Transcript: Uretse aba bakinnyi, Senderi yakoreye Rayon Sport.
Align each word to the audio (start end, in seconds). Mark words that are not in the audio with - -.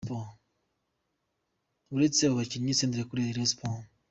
Uretse 1.95 2.21
aba 2.23 2.39
bakinnyi, 2.39 2.77
Senderi 2.79 3.01
yakoreye 3.01 3.33
Rayon 3.35 3.51
Sport. 3.51 3.85